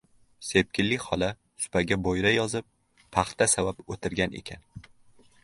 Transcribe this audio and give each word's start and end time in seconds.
Sepkilli 0.45 0.95
xola 1.03 1.29
supaga 1.65 1.99
bo‘yra 2.07 2.33
yozib 2.37 2.67
paxta 3.19 3.49
savab 3.53 3.85
o‘tirgan 3.97 4.37
ekan. 4.43 4.67